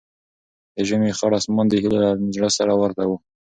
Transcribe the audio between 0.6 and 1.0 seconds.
د